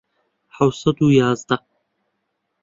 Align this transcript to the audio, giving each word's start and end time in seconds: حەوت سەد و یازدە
حەوت 0.55 0.75
سەد 0.81 0.97
و 1.01 1.07
یازدە 1.19 1.57